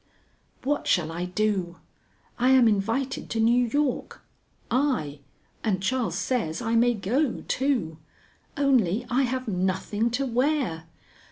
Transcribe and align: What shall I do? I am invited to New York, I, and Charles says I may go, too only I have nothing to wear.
What 0.63 0.87
shall 0.87 1.11
I 1.11 1.25
do? 1.25 1.77
I 2.39 2.49
am 2.49 2.67
invited 2.67 3.29
to 3.29 3.39
New 3.39 3.67
York, 3.67 4.21
I, 4.71 5.19
and 5.63 5.79
Charles 5.83 6.15
says 6.15 6.59
I 6.59 6.75
may 6.75 6.95
go, 6.95 7.41
too 7.47 7.99
only 8.57 9.05
I 9.11 9.21
have 9.21 9.47
nothing 9.47 10.09
to 10.09 10.25
wear. 10.25 10.85